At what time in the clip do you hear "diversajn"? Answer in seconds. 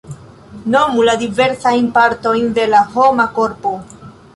1.25-1.93